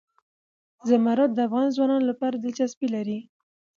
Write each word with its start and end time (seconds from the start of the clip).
زمرد 0.89 1.29
د 1.33 1.39
افغان 1.47 1.67
ځوانانو 1.75 2.09
لپاره 2.11 2.35
دلچسپي 2.37 2.87
لري. 2.95 3.19